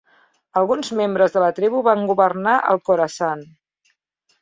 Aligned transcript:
Alguns 0.61 0.89
membres 1.01 1.35
de 1.37 1.45
la 1.45 1.51
tribu 1.61 1.83
van 1.91 2.09
governar 2.15 2.59
el 2.73 2.85
Khorasan. 2.91 3.49